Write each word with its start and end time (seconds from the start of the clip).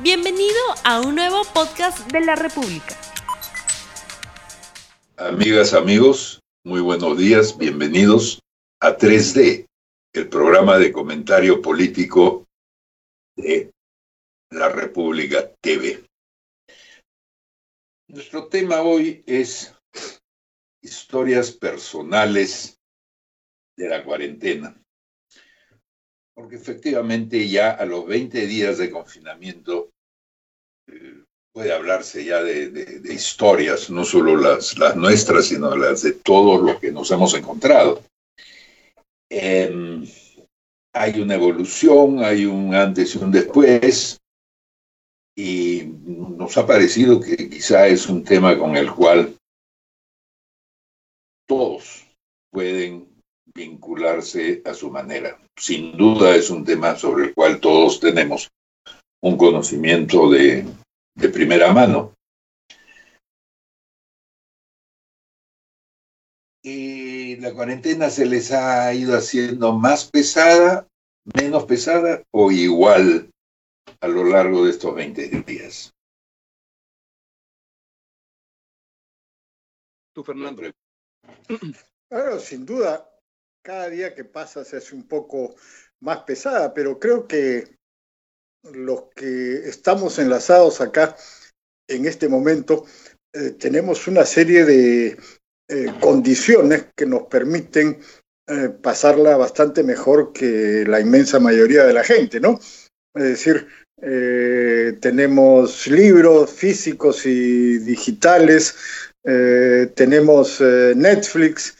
Bienvenido 0.00 0.60
a 0.84 1.00
un 1.00 1.16
nuevo 1.16 1.42
podcast 1.52 2.08
de 2.12 2.20
la 2.20 2.36
República. 2.36 2.96
Amigas, 5.16 5.74
amigos, 5.74 6.40
muy 6.64 6.80
buenos 6.80 7.18
días, 7.18 7.58
bienvenidos 7.58 8.40
a 8.80 8.96
3D, 8.96 9.66
el 10.12 10.28
programa 10.28 10.78
de 10.78 10.92
comentario 10.92 11.60
político 11.60 12.46
de 13.36 13.72
la 14.50 14.68
República 14.68 15.50
TV. 15.60 16.04
Nuestro 18.06 18.46
tema 18.46 18.82
hoy 18.82 19.24
es 19.26 19.74
historias 20.80 21.50
personales 21.50 22.78
de 23.76 23.88
la 23.88 24.04
cuarentena 24.04 24.80
porque 26.38 26.54
efectivamente 26.54 27.48
ya 27.48 27.72
a 27.72 27.84
los 27.84 28.06
20 28.06 28.46
días 28.46 28.78
de 28.78 28.92
confinamiento 28.92 29.90
eh, 30.86 31.24
puede 31.52 31.72
hablarse 31.72 32.24
ya 32.24 32.40
de, 32.44 33.02
historias, 33.12 33.90
no 33.90 34.04
solo 34.04 34.36
las, 34.36 34.78
las 34.78 34.94
nuestras, 34.94 35.46
sino 35.46 35.76
las 35.76 36.02
de 36.02 36.12
todos 36.12 36.62
los 36.62 36.78
que 36.78 36.92
nos 36.92 37.10
hemos 37.10 37.34
encontrado. 37.34 38.04
Em, 39.28 40.06
hay 40.94 41.20
una 41.20 41.34
evolución, 41.34 42.22
hay 42.22 42.44
un 42.44 42.72
antes 42.72 43.16
y 43.16 43.18
un 43.18 43.32
después, 43.32 44.20
y 45.36 45.86
nos 46.06 46.56
ha 46.56 46.64
parecido 46.64 47.18
que 47.18 47.50
quizá 47.50 47.88
es 47.88 48.08
un 48.08 48.22
tema 48.22 48.56
con 48.56 48.76
el 48.76 48.94
cual 48.94 49.36
todos 51.48 52.06
pueden 52.52 53.07
vincularse 53.58 54.62
a 54.64 54.72
su 54.72 54.90
manera. 54.90 55.36
Sin 55.56 55.96
duda 55.96 56.34
es 56.36 56.48
un 56.48 56.64
tema 56.64 56.94
sobre 56.96 57.26
el 57.26 57.34
cual 57.34 57.60
todos 57.60 57.98
tenemos 57.98 58.48
un 59.20 59.36
conocimiento 59.36 60.30
de, 60.30 60.64
de 61.16 61.28
primera 61.28 61.72
mano. 61.72 62.14
Y 66.62 67.36
la 67.36 67.52
cuarentena 67.52 68.10
se 68.10 68.26
les 68.26 68.52
ha 68.52 68.94
ido 68.94 69.16
haciendo 69.16 69.72
más 69.72 70.08
pesada, 70.08 70.86
menos 71.24 71.64
pesada 71.64 72.22
o 72.32 72.52
igual 72.52 73.30
a 74.00 74.08
lo 74.08 74.24
largo 74.24 74.64
de 74.64 74.70
estos 74.70 74.94
20 74.94 75.42
días. 75.42 75.90
Tú, 80.14 80.22
Fernando. 80.22 80.62
Claro, 82.10 82.38
sin 82.38 82.64
duda, 82.64 83.17
cada 83.62 83.88
día 83.90 84.14
que 84.14 84.24
pasa 84.24 84.64
se 84.64 84.78
hace 84.78 84.94
un 84.94 85.06
poco 85.06 85.54
más 86.00 86.18
pesada, 86.20 86.72
pero 86.74 86.98
creo 86.98 87.26
que 87.26 87.78
los 88.64 89.04
que 89.14 89.68
estamos 89.68 90.18
enlazados 90.18 90.80
acá 90.80 91.16
en 91.88 92.06
este 92.06 92.28
momento 92.28 92.84
eh, 93.32 93.50
tenemos 93.58 94.06
una 94.06 94.24
serie 94.24 94.64
de 94.64 95.16
eh, 95.68 95.92
condiciones 96.00 96.86
que 96.96 97.06
nos 97.06 97.24
permiten 97.24 97.98
eh, 98.46 98.70
pasarla 98.82 99.36
bastante 99.36 99.82
mejor 99.82 100.32
que 100.32 100.84
la 100.86 101.00
inmensa 101.00 101.38
mayoría 101.38 101.84
de 101.84 101.92
la 101.92 102.04
gente, 102.04 102.40
¿no? 102.40 102.58
Es 103.14 103.24
decir, 103.24 103.66
tenemos 105.00 105.88
libros 105.88 106.52
físicos 106.52 107.26
y 107.26 107.78
digitales, 107.78 108.76
tenemos 109.24 110.60
Netflix, 110.60 111.74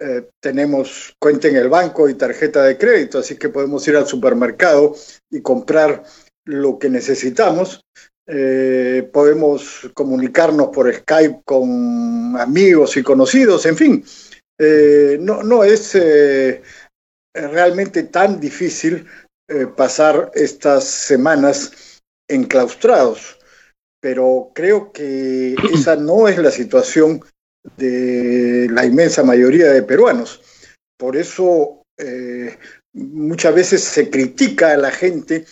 eh, 0.00 0.28
tenemos 0.40 1.16
cuenta 1.18 1.48
en 1.48 1.56
el 1.56 1.68
banco 1.68 2.08
y 2.08 2.14
tarjeta 2.14 2.62
de 2.62 2.78
crédito, 2.78 3.18
así 3.18 3.36
que 3.36 3.48
podemos 3.48 3.86
ir 3.88 3.96
al 3.96 4.06
supermercado 4.06 4.94
y 5.28 5.42
comprar 5.42 6.04
lo 6.44 6.78
que 6.78 6.88
necesitamos. 6.88 7.84
Eh, 8.26 9.08
podemos 9.12 9.90
comunicarnos 9.94 10.68
por 10.68 10.92
Skype 10.94 11.40
con 11.44 12.36
amigos 12.38 12.96
y 12.96 13.02
conocidos, 13.02 13.66
en 13.66 13.76
fin. 13.76 14.04
Eh, 14.58 15.18
no, 15.20 15.42
no 15.42 15.64
es 15.64 15.96
realmente 17.34 18.04
tan 18.04 18.38
difícil 18.40 19.06
pasar 19.76 20.30
estas 20.34 20.84
semanas 20.84 22.02
enclaustrados, 22.28 23.38
pero 24.00 24.50
creo 24.54 24.92
que 24.92 25.56
esa 25.72 25.96
no 25.96 26.28
es 26.28 26.38
la 26.38 26.50
situación 26.50 27.22
de 27.76 28.68
la 28.70 28.84
inmensa 28.84 29.22
mayoría 29.22 29.72
de 29.72 29.82
peruanos. 29.82 30.40
Por 30.96 31.16
eso 31.16 31.82
eh, 31.98 32.56
muchas 32.92 33.54
veces 33.54 33.82
se 33.82 34.10
critica 34.10 34.72
a 34.72 34.76
la 34.76 34.90
gente 34.90 35.44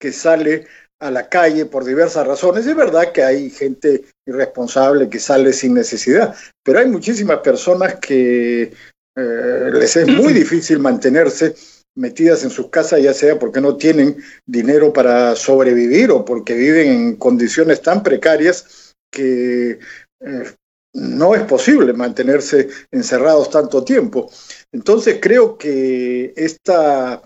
que 0.00 0.12
sale 0.12 0.66
a 1.00 1.10
la 1.10 1.28
calle 1.28 1.66
por 1.66 1.84
diversas 1.84 2.26
razones. 2.26 2.66
Es 2.66 2.76
verdad 2.76 3.12
que 3.12 3.22
hay 3.22 3.50
gente 3.50 4.04
irresponsable 4.26 5.08
que 5.08 5.18
sale 5.18 5.52
sin 5.52 5.74
necesidad, 5.74 6.34
pero 6.62 6.78
hay 6.78 6.86
muchísimas 6.86 7.40
personas 7.40 7.96
que 7.96 8.72
eh, 9.16 9.70
les 9.72 9.96
es 9.96 10.06
muy 10.06 10.32
difícil 10.42 10.78
mantenerse 10.78 11.54
metidas 11.96 12.42
en 12.42 12.50
sus 12.50 12.70
casas, 12.70 13.02
ya 13.02 13.14
sea 13.14 13.38
porque 13.38 13.60
no 13.60 13.76
tienen 13.76 14.16
dinero 14.46 14.92
para 14.92 15.36
sobrevivir 15.36 16.10
o 16.10 16.24
porque 16.24 16.54
viven 16.54 16.90
en 16.90 17.16
condiciones 17.16 17.82
tan 17.82 18.02
precarias 18.02 18.94
que 19.12 19.78
eh, 20.20 20.52
no 20.94 21.34
es 21.34 21.42
posible 21.42 21.92
mantenerse 21.92 22.68
encerrados 22.90 23.50
tanto 23.50 23.84
tiempo. 23.84 24.30
Entonces 24.72 25.18
creo 25.20 25.58
que 25.58 26.32
esta 26.36 27.22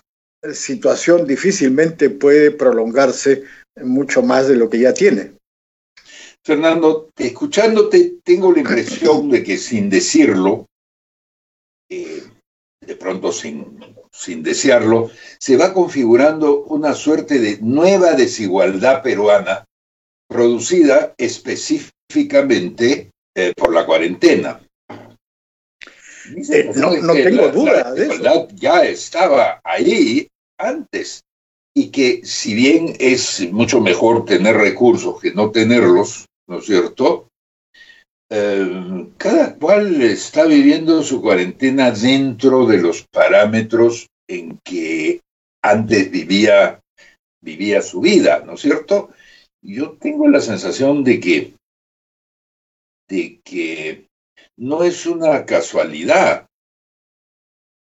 situación 0.52 1.26
difícilmente 1.26 2.10
puede 2.10 2.50
prolongarse 2.50 3.44
mucho 3.76 4.22
más 4.22 4.48
de 4.48 4.56
lo 4.56 4.68
que 4.68 4.80
ya 4.80 4.94
tiene. 4.94 5.32
Fernando, 6.44 7.10
escuchándote, 7.16 8.18
tengo 8.24 8.52
la 8.52 8.60
impresión 8.60 9.28
de 9.30 9.42
que 9.42 9.58
sin 9.58 9.90
decirlo, 9.90 10.66
eh, 11.90 12.22
de 12.80 12.96
pronto 12.96 13.32
sin, 13.32 13.78
sin 14.10 14.42
desearlo, 14.42 15.10
se 15.38 15.58
va 15.58 15.74
configurando 15.74 16.64
una 16.64 16.94
suerte 16.94 17.38
de 17.38 17.58
nueva 17.60 18.12
desigualdad 18.12 19.02
peruana 19.02 19.64
producida 20.26 21.14
específicamente 21.18 23.10
eh, 23.38 23.52
por 23.56 23.72
la 23.72 23.86
cuarentena. 23.86 24.60
Eh, 26.50 26.72
no, 26.74 27.12
tengo 27.14 27.48
duda 27.50 27.92
de 27.94 28.06
eso. 28.06 28.48
Ya 28.56 28.82
estaba 28.82 29.60
ahí 29.62 30.26
antes 30.58 31.20
y 31.72 31.90
que 31.90 32.22
si 32.24 32.54
bien 32.54 32.96
es 32.98 33.48
mucho 33.52 33.80
mejor 33.80 34.24
tener 34.24 34.56
recursos 34.56 35.20
que 35.20 35.32
no 35.32 35.52
tenerlos, 35.52 36.26
¿no 36.48 36.58
es 36.58 36.66
cierto? 36.66 37.28
Eh, 38.28 39.06
cada 39.16 39.54
cual 39.54 40.02
está 40.02 40.44
viviendo 40.44 41.04
su 41.04 41.22
cuarentena 41.22 41.92
dentro 41.92 42.66
de 42.66 42.78
los 42.78 43.06
parámetros 43.06 44.08
en 44.28 44.58
que 44.64 45.20
antes 45.62 46.10
vivía, 46.10 46.80
vivía 47.40 47.82
su 47.82 48.00
vida, 48.00 48.42
¿no 48.44 48.54
es 48.54 48.60
cierto? 48.60 49.10
Yo 49.62 49.92
tengo 49.92 50.28
la 50.28 50.40
sensación 50.40 51.04
de 51.04 51.20
que 51.20 51.57
de 53.08 53.40
que 53.42 54.08
no 54.56 54.82
es 54.82 55.06
una 55.06 55.44
casualidad 55.46 56.46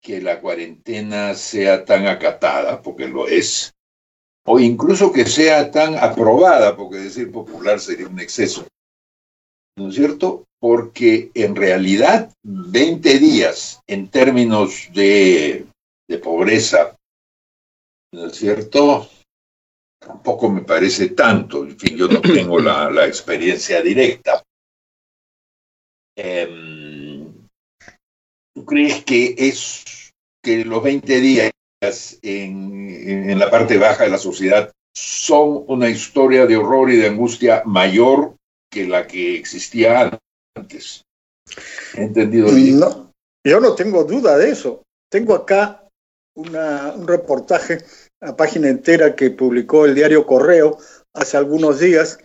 que 0.02 0.22
la 0.22 0.40
cuarentena 0.40 1.34
sea 1.34 1.84
tan 1.84 2.06
acatada, 2.06 2.82
porque 2.82 3.08
lo 3.08 3.28
es, 3.28 3.74
o 4.46 4.60
incluso 4.60 5.12
que 5.12 5.26
sea 5.26 5.72
tan 5.72 5.96
aprobada, 5.96 6.78
porque 6.78 6.98
decir 6.98 7.32
popular 7.32 7.80
sería 7.80 8.08
un 8.08 8.20
exceso, 8.20 8.68
¿no 9.78 9.90
es 9.90 9.96
cierto? 9.96 10.46
Porque 10.60 11.32
en 11.34 11.56
realidad 11.56 12.32
20 12.44 13.18
días 13.18 13.82
en 13.88 14.10
términos 14.10 14.90
de, 14.94 15.66
de 16.08 16.18
pobreza, 16.20 16.96
¿no 18.14 18.28
es 18.28 18.36
cierto? 18.36 19.10
Tampoco 20.00 20.52
me 20.52 20.62
parece 20.62 21.10
tanto, 21.10 21.64
en 21.64 21.80
fin, 21.80 21.98
yo 21.98 22.08
no 22.08 22.22
tengo 22.22 22.60
la, 22.60 22.92
la 22.92 23.08
experiencia 23.08 23.82
directa, 23.82 24.45
Em, 26.16 27.34
¿Tú 28.54 28.66
crees 28.66 29.04
que 29.04 29.36
es 29.38 30.12
que 30.42 30.64
los 30.64 30.82
20 30.82 31.20
días 31.20 31.52
en, 32.22 33.30
en 33.30 33.38
la 33.38 33.52
parte 33.52 33.78
baja 33.78 34.06
de 34.06 34.10
la 34.10 34.18
sociedad 34.18 34.72
son 34.96 35.66
una 35.68 35.90
historia 35.90 36.46
de 36.46 36.56
horror 36.56 36.90
y 36.90 36.96
de 36.96 37.08
angustia 37.08 37.64
mayor 37.66 38.36
que 38.72 38.88
la 38.88 39.08
que 39.08 39.36
existía 39.36 40.18
antes? 40.56 41.04
¿He 41.96 42.04
entendido 42.04 42.52
bien? 42.52 42.80
No, 42.80 43.12
yo 43.46 43.60
no 43.60 43.76
tengo 43.76 44.04
duda 44.04 44.38
de 44.38 44.52
eso. 44.52 44.84
Tengo 45.12 45.36
acá 45.36 45.88
un 46.36 47.08
reportaje 47.08 47.80
a 48.22 48.36
página 48.36 48.70
entera 48.70 49.16
que 49.16 49.32
publicó 49.32 49.86
el 49.86 49.96
diario 49.96 50.26
Correo 50.26 50.78
hace 51.14 51.38
algunos 51.38 51.80
días. 51.80 52.18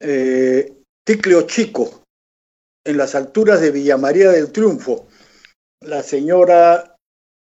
Eh, 0.00 0.74
Ticlio 1.06 1.42
Chico, 1.42 2.02
en 2.86 2.96
las 2.96 3.14
alturas 3.14 3.60
de 3.60 3.70
Villa 3.70 3.96
María 3.96 4.30
del 4.30 4.52
Triunfo, 4.52 5.06
la 5.80 6.02
señora 6.02 6.96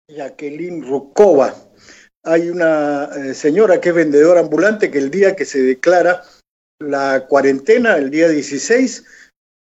Jacqueline 0.10 0.86
Rukova 0.86 1.56
hay 2.26 2.50
una 2.50 3.10
eh, 3.16 3.34
señora 3.36 3.80
que 3.80 3.90
es 3.90 3.96
vendedora 3.96 4.40
ambulante 4.40 4.90
que 4.90 4.98
el 4.98 5.12
día 5.12 5.36
que 5.36 5.46
se 5.46 5.62
declara 5.62 6.24
la 6.80 7.28
cuarentena, 7.28 7.98
el 7.98 8.10
día 8.10 8.28
16, 8.28 9.06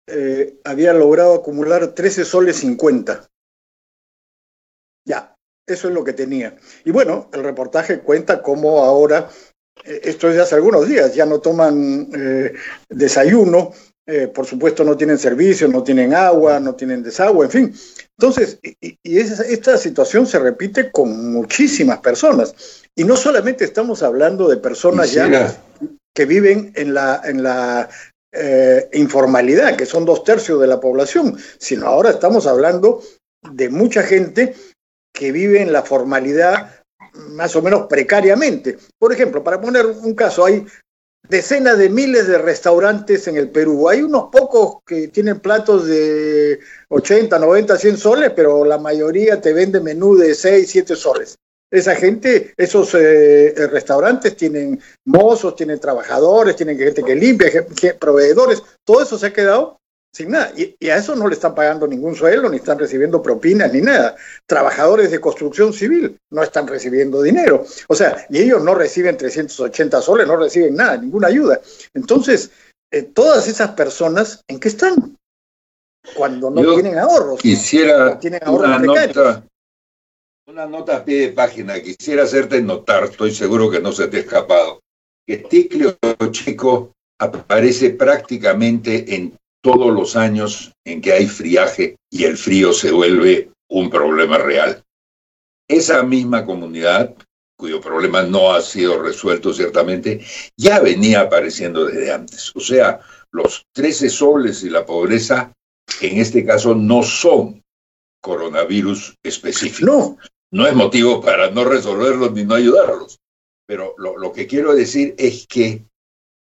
eh, 0.09 0.59
había 0.65 0.95
logrado 0.95 1.35
acumular 1.35 1.89
13 1.89 2.25
soles 2.25 2.57
50. 2.57 3.27
Ya, 5.07 5.35
eso 5.67 5.89
es 5.89 5.95
lo 5.95 6.03
que 6.03 6.15
tenía. 6.15 6.57
Y 6.85 6.91
bueno, 6.91 7.29
el 7.35 7.45
reportaje 7.45 8.01
cuenta 8.01 8.43
cómo 8.43 8.83
ahora, 8.83 9.29
eh, 9.85 10.01
esto 10.05 10.29
es 10.29 10.37
de 10.37 10.43
hace 10.43 10.55
algunos 10.55 10.89
días, 10.89 11.15
ya 11.15 11.27
no 11.27 11.41
toman 11.41 12.11
desayuno, 12.89 13.73
por 14.33 14.47
supuesto 14.47 14.85
no 14.85 14.97
tienen 14.97 15.19
servicio, 15.19 15.69
no 15.69 15.83
tienen 15.83 16.15
agua, 16.15 16.59
no 16.59 16.75
tienen 16.75 17.03
desagüe, 17.03 17.45
en 17.45 17.51
fin. 17.51 17.75
Entonces, 18.19 18.59
y, 18.63 18.97
esta 19.05 19.77
situación 19.77 20.27
se 20.27 20.39
repite 20.39 20.91
con 20.91 21.31
muchísimas 21.31 21.99
personas. 21.99 22.55
Y 22.97 23.05
no 23.05 23.17
solamente 23.17 23.65
estamos 23.65 24.03
hablando 24.03 24.49
de 24.49 24.57
personas 24.57 25.13
ya 25.13 25.55
que 26.15 26.25
viven 26.25 26.73
en 26.75 26.95
la, 26.95 27.21
en 27.25 27.43
la 27.43 27.89
eh, 28.33 28.89
informalidad, 28.95 29.77
que 29.77 29.87
son 29.87 30.05
dos 30.05 30.25
tercios 30.25 30.61
de 30.61 30.67
la 30.67 30.81
población, 30.81 31.39
sino 31.59 31.87
ahora 31.87 32.11
estamos 32.11 32.47
hablando 32.47 33.03
de 33.53 33.69
mucha 33.69 34.03
gente 34.03 34.55
que 35.13 35.33
vive 35.33 35.63
en 35.63 35.73
la 35.73 35.83
formalidad 35.83 36.83
más 37.13 37.55
o 37.57 37.63
menos 37.63 37.87
precariamente. 37.89 38.79
Por 38.99 39.13
ejemplo, 39.13 39.45
para 39.45 39.61
poner 39.61 39.87
un 39.87 40.15
caso, 40.15 40.45
hay 40.45 40.67
decenas 41.29 41.79
de 41.79 41.89
miles 41.89 42.27
de 42.27 42.39
restaurantes 42.39 43.29
en 43.29 43.37
el 43.37 43.51
Perú. 43.51 43.89
Hay 43.89 44.03
unos 44.03 44.31
pocos 44.31 44.83
que 44.87 45.09
tienen 45.09 45.41
platos 45.41 45.87
de 45.87 46.61
80, 46.89 47.39
90, 47.39 47.77
100 47.77 47.97
soles, 47.97 48.33
pero 48.35 48.65
la 48.65 48.79
mayoría 48.79 49.41
te 49.41 49.53
vende 49.53 49.81
menú 49.81 50.17
de 50.17 50.35
6, 50.35 50.69
7 50.71 50.97
soles. 50.97 51.37
Esa 51.71 51.95
gente, 51.97 52.55
esos 52.57 52.95
eh, 52.95 53.53
restaurantes 53.71 54.37
tienen 54.37 54.81
mozos, 55.05 55.55
tienen 55.55 55.79
trabajadores, 55.79 56.57
tienen 56.57 56.79
gente 56.79 57.03
que 57.03 57.15
limpia, 57.15 57.67
proveedores, 57.99 58.63
todo 58.85 59.03
eso 59.03 59.19
se 59.19 59.27
ha 59.27 59.33
quedado 59.33 59.79
sin 60.13 60.31
nada. 60.31 60.53
Y, 60.57 60.89
a 60.89 60.97
eso 60.97 61.15
no 61.15 61.29
le 61.29 61.35
están 61.35 61.55
pagando 61.55 61.87
ningún 61.87 62.15
sueldo, 62.15 62.49
ni 62.49 62.57
están 62.57 62.79
recibiendo 62.79 63.23
propinas, 63.23 63.73
ni 63.73 63.81
nada. 63.81 64.17
Trabajadores 64.47 65.11
de 65.11 65.21
construcción 65.21 65.73
civil 65.73 66.19
no 66.31 66.43
están 66.43 66.67
recibiendo 66.67 67.23
dinero. 67.23 67.65
O 67.89 67.95
sea, 67.95 68.27
y 68.29 68.39
ellos 68.39 68.63
no 68.63 68.75
reciben 68.75 69.17
380 69.17 70.01
soles, 70.01 70.27
no 70.27 70.37
reciben 70.37 70.75
nada, 70.75 70.97
ninguna 70.97 71.29
ayuda. 71.29 71.61
Entonces, 71.95 72.51
eh, 72.91 73.03
todas 73.03 73.49
esas 73.49 73.73
personas, 73.73 74.43
¿en 74.49 74.59
qué 74.59 74.69
están? 74.69 75.17
Cuando 76.15 76.51
no 76.51 76.75
tienen 76.75 76.99
ahorros. 76.99 77.41
Quisiera 77.41 78.19
tienen 78.19 78.41
una 78.47 78.79
nota, 78.79 79.45
una 80.47 80.67
nota 80.67 80.97
a 80.97 81.05
pie 81.05 81.21
de 81.21 81.29
página. 81.33 81.81
Quisiera 81.81 82.23
hacerte 82.23 82.63
notar, 82.63 83.05
estoy 83.05 83.35
seguro 83.35 83.71
que 83.71 83.81
no 83.81 83.93
se 83.93 84.09
te 84.09 84.17
ha 84.17 84.21
escapado, 84.21 84.81
que 85.27 85.37
Ticlio 85.39 85.99
Chico 86.31 86.93
aparece 87.21 87.91
prácticamente 87.91 89.15
en 89.15 89.37
todos 89.69 89.93
los 89.93 90.17
años 90.17 90.73
en 90.87 91.03
que 91.03 91.13
hay 91.13 91.27
friaje 91.27 91.97
y 92.11 92.25
el 92.25 92.39
frío 92.39 92.73
se 92.73 92.91
vuelve 92.91 93.51
un 93.69 93.91
problema 93.91 94.39
real. 94.39 94.83
Esa 95.69 96.03
misma 96.03 96.47
comunidad, 96.47 97.15
cuyo 97.55 97.79
problema 97.79 98.23
no 98.23 98.53
ha 98.53 98.63
sido 98.63 99.03
resuelto 99.03 99.53
ciertamente, 99.53 100.25
ya 100.57 100.81
venía 100.81 101.21
apareciendo 101.21 101.85
desde 101.85 102.11
antes. 102.11 102.51
O 102.57 102.61
sea, 102.61 103.01
los 103.31 103.67
13 103.75 104.09
soles 104.09 104.63
y 104.63 104.71
la 104.71 104.87
pobreza 104.87 105.53
en 106.01 106.19
este 106.19 106.47
caso 106.47 106.75
no 106.75 107.03
son 107.03 107.63
coronavirus 108.23 109.17
específicos. 109.23 109.83
No. 109.83 110.19
No 110.51 110.67
es 110.67 110.75
motivo 110.75 111.21
para 111.21 111.51
no 111.51 111.65
resolverlos 111.65 112.33
ni 112.33 112.45
no 112.45 112.55
ayudarlos. 112.55 113.19
Pero 113.67 113.95
lo, 113.99 114.17
lo 114.17 114.33
que 114.33 114.47
quiero 114.47 114.75
decir 114.75 115.15
es 115.19 115.47
que 115.47 115.85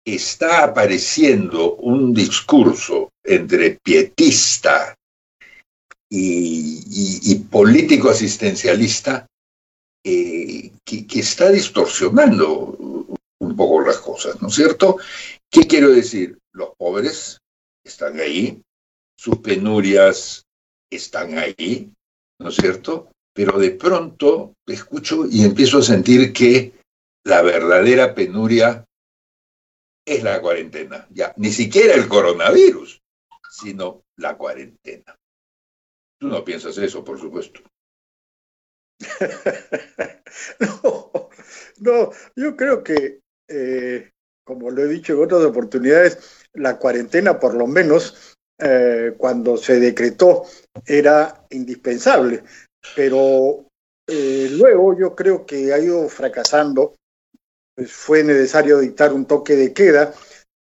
está 0.05 0.65
apareciendo 0.65 1.77
un 1.77 2.13
discurso 2.13 3.04
entre 3.25 3.79
pietista 3.83 4.95
y, 6.11 7.35
político 7.51 8.11
asistencialista 8.11 9.27
eh, 10.05 10.71
que, 10.85 11.07
que, 11.07 11.21
está 11.21 11.51
distorsionando 11.51 12.77
un 13.41 13.57
poco 13.57 13.81
las 13.81 13.99
cosas, 13.99 14.41
¿no 14.43 14.49
es 14.49 14.55
cierto? 14.55 14.99
¿Qué 15.51 15.67
quiero 15.67 15.91
decir? 15.91 16.39
Los 16.53 16.71
pobres 16.77 17.39
están 17.85 18.21
ahí, 18.21 18.61
sus 19.17 19.39
penurias 19.39 20.45
están 20.91 21.39
ahí, 21.39 21.91
¿no 22.39 22.49
es 22.49 22.57
cierto? 22.57 23.09
Pero 23.35 23.59
de 23.59 23.71
pronto 23.71 24.55
escucho 24.67 25.27
y 25.29 25.45
empiezo 25.45 25.79
a 25.79 25.83
sentir 25.83 26.33
que 26.33 26.73
la 27.25 27.43
verdadera 27.43 28.15
penuria 28.15 28.85
es 30.07 30.23
la 30.23 30.41
cuarentena, 30.41 31.07
ya, 31.11 31.33
ni 31.39 31.51
siquiera 31.51 31.95
el 31.95 32.09
coronavirus, 32.09 33.01
sino 33.55 34.05
la 34.17 34.37
cuarentena. 34.37 35.17
Tú 36.19 36.29
no 36.29 36.45
piensas 36.45 36.77
eso, 36.79 37.05
por 37.05 37.19
supuesto. 37.19 37.61
no, 40.61 41.11
no, 41.79 42.11
yo 42.37 42.57
creo 42.57 42.83
que, 42.83 43.21
eh, 43.49 44.11
como 44.45 44.71
lo 44.71 44.83
he 44.83 44.89
dicho 44.89 45.13
en 45.13 45.23
otras 45.23 45.43
oportunidades, 45.43 46.47
la 46.55 46.79
cuarentena 46.79 47.39
por 47.39 47.55
lo 47.55 47.67
menos 47.67 48.37
eh, 48.59 49.15
cuando 49.17 49.57
se 49.57 49.79
decretó 49.81 50.45
era 50.87 51.47
indispensable, 51.51 52.45
pero 52.95 53.69
eh, 54.07 54.49
luego 54.53 54.97
yo 54.99 55.15
creo 55.15 55.45
que 55.47 55.73
ha 55.73 55.79
ido 55.79 56.09
fracasando 56.09 56.95
pues 57.75 57.93
fue 57.93 58.23
necesario 58.23 58.79
dictar 58.79 59.13
un 59.13 59.27
toque 59.27 59.57
de 59.57 59.73
queda, 59.73 60.15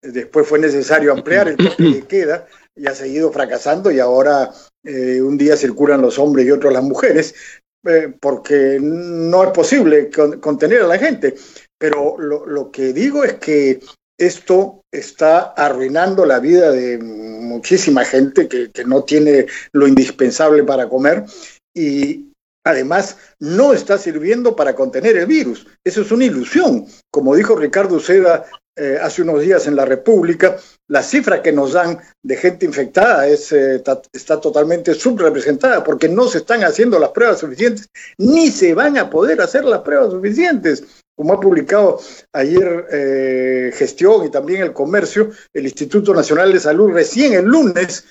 después 0.03 0.47
fue 0.47 0.59
necesario 0.59 1.13
ampliar 1.13 1.49
el 1.49 1.57
toque 1.57 1.85
de 1.85 2.07
queda 2.07 2.47
y 2.79 2.87
ha 2.87 2.95
seguido 2.95 3.33
fracasando 3.33 3.91
y 3.91 4.01
ahora 4.01 4.53
eh, 4.85 5.21
un 5.21 5.37
día 5.37 5.57
circulan 5.57 6.03
los 6.03 6.19
hombres 6.19 6.47
y 6.47 6.51
otros 6.51 6.73
las 6.73 6.83
mujeres, 6.83 7.35
eh, 7.85 8.13
porque 8.21 8.79
no 8.81 9.45
es 9.45 9.51
posible 9.51 10.11
contener 10.41 10.83
a 10.83 10.87
la 10.87 10.99
gente. 10.99 11.35
Pero 11.79 12.17
lo, 12.19 12.71
que 12.71 12.93
digo 12.93 13.25
es 13.25 13.35
que 13.35 13.81
esto 14.19 14.83
está 14.93 15.53
arruinando 15.53 16.27
la 16.27 16.41
vida 16.41 16.73
de 16.73 16.99
muchísima 16.99 18.05
gente 18.05 18.49
que, 18.49 18.71
que 18.73 18.85
no 18.85 19.05
tiene 19.05 19.47
lo 19.73 19.87
indispensable 19.87 20.65
para 20.65 20.89
comer 20.89 21.25
y, 21.75 22.29
Además, 22.69 23.17
no 23.39 23.73
está 23.73 23.97
sirviendo 23.97 24.55
para 24.55 24.75
contener 24.75 25.17
el 25.17 25.25
virus. 25.25 25.67
Eso 25.85 26.03
es 26.03 26.13
una 26.13 26.27
ilusión. 26.27 26.85
Como 27.11 27.35
dijo 27.35 27.57
Ricardo 27.57 27.99
Seda 27.99 28.45
eh, 28.79 28.99
hace 29.01 29.23
unos 29.23 29.41
días 29.41 29.67
en 29.67 29.77
la 29.77 29.85
República, 29.85 30.57
la 30.89 31.03
cifra 31.03 31.43
que 31.43 31.53
nos 31.53 31.73
dan 31.73 31.99
de 32.23 32.37
gente 32.37 32.65
infectada 32.65 33.27
es, 33.27 33.53
eh, 33.53 33.83
está 34.13 34.41
totalmente 34.41 34.95
subrepresentada 34.95 35.83
porque 35.85 36.09
no 36.09 36.29
se 36.29 36.39
están 36.39 36.63
haciendo 36.65 36.99
las 36.99 37.11
pruebas 37.11 37.41
suficientes, 37.41 37.89
ni 38.19 38.51
se 38.51 38.75
van 38.75 38.99
a 38.99 39.11
poder 39.11 39.41
hacer 39.41 39.65
las 39.65 39.81
pruebas 39.81 40.11
suficientes. 40.11 40.85
Como 41.17 41.33
ha 41.33 41.41
publicado 41.41 42.01
ayer 42.33 42.87
eh, 42.93 43.73
Gestión 43.75 44.25
y 44.25 44.31
también 44.31 44.63
el 44.63 44.73
Comercio, 44.73 45.31
el 45.53 45.65
Instituto 45.65 46.15
Nacional 46.15 46.53
de 46.53 46.61
Salud 46.61 46.93
recién 46.93 47.35
el 47.35 47.45
lunes 47.45 48.05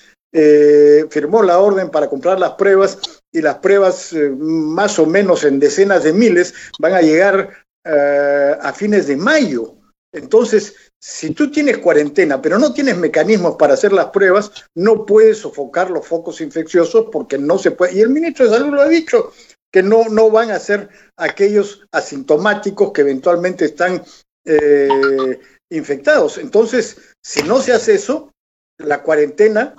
firmó 1.08 1.42
la 1.42 1.58
orden 1.58 1.88
para 1.90 2.06
comprar 2.06 2.38
las 2.38 2.50
pruebas 2.52 2.98
y 3.32 3.42
las 3.42 3.56
pruebas 3.56 4.12
eh, 4.12 4.30
más 4.30 4.98
o 4.98 5.06
menos 5.06 5.44
en 5.44 5.58
decenas 5.60 6.04
de 6.04 6.12
miles 6.12 6.54
van 6.78 6.94
a 6.94 7.02
llegar 7.02 7.50
eh, 7.84 8.56
a 8.60 8.72
fines 8.72 9.06
de 9.06 9.16
mayo. 9.16 9.74
Entonces, 10.12 10.74
si 11.00 11.30
tú 11.30 11.50
tienes 11.50 11.78
cuarentena, 11.78 12.40
pero 12.40 12.58
no 12.58 12.72
tienes 12.72 12.96
mecanismos 12.96 13.56
para 13.56 13.74
hacer 13.74 13.92
las 13.92 14.06
pruebas, 14.06 14.50
no 14.74 15.04
puedes 15.04 15.38
sofocar 15.38 15.90
los 15.90 16.06
focos 16.06 16.40
infecciosos 16.40 17.06
porque 17.12 17.38
no 17.38 17.58
se 17.58 17.72
puede. 17.72 17.94
Y 17.94 18.00
el 18.00 18.10
ministro 18.10 18.46
de 18.46 18.56
Salud 18.56 18.74
lo 18.74 18.82
ha 18.82 18.88
dicho, 18.88 19.32
que 19.70 19.82
no, 19.82 20.08
no 20.08 20.30
van 20.30 20.50
a 20.50 20.58
ser 20.58 20.88
aquellos 21.16 21.86
asintomáticos 21.92 22.92
que 22.92 23.02
eventualmente 23.02 23.66
están 23.66 24.02
eh, 24.46 25.40
infectados. 25.70 26.38
Entonces, 26.38 26.96
si 27.22 27.42
no 27.42 27.60
se 27.60 27.74
hace 27.74 27.94
eso, 27.94 28.32
la 28.78 29.02
cuarentena 29.02 29.74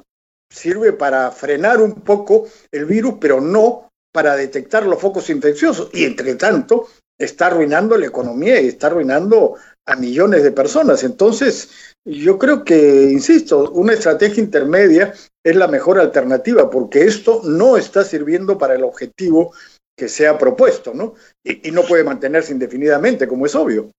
sirve 0.52 0.94
para 0.94 1.32
frenar 1.32 1.82
un 1.82 2.02
poco 2.02 2.48
el 2.72 2.86
virus, 2.86 3.16
pero 3.20 3.42
no 3.42 3.90
para 4.12 4.36
detectar 4.36 4.86
los 4.86 5.00
focos 5.00 5.30
infecciosos. 5.30 5.90
Y 5.94 6.06
entre 6.06 6.36
tanto, 6.36 6.88
está 7.18 7.48
arruinando 7.48 7.98
la 7.98 8.08
economía 8.08 8.60
y 8.62 8.68
está 8.68 8.88
arruinando 8.88 9.56
a 9.90 9.96
millones 9.96 10.44
de 10.44 10.52
personas. 10.52 11.04
Entonces, 11.04 11.96
yo 12.06 12.38
creo 12.38 12.64
que, 12.64 13.10
insisto, 13.12 13.72
una 13.72 13.94
estrategia 13.94 14.44
intermedia 14.44 15.14
es 15.44 15.56
la 15.56 15.68
mejor 15.68 16.00
alternativa, 16.00 16.70
porque 16.70 17.04
esto 17.04 17.42
no 17.44 17.76
está 17.76 18.04
sirviendo 18.04 18.58
para 18.58 18.76
el 18.76 18.84
objetivo 18.84 19.54
que 19.98 20.08
se 20.08 20.28
ha 20.28 20.38
propuesto, 20.38 20.94
¿no? 20.94 21.16
Y, 21.44 21.72
no 21.72 21.84
puede 21.84 22.04
mantenerse 22.04 22.54
indefinidamente, 22.54 23.28
como 23.28 23.46
es 23.46 23.56
obvio. 23.56 23.92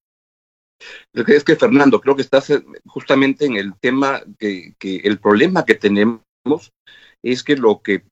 Es 1.12 1.44
que, 1.44 1.56
Fernando, 1.56 2.00
creo 2.00 2.16
que 2.16 2.22
estás 2.22 2.48
eh, 2.50 2.64
justamente 2.86 3.44
en 3.44 3.56
el 3.56 3.74
tema 3.80 4.22
que, 4.38 4.74
que 4.78 4.96
el 4.96 5.18
problema 5.18 5.64
que 5.64 5.74
tenemos 5.74 6.22
es 7.22 7.42
que 7.42 7.56
lo 7.56 7.82
que, 7.82 8.04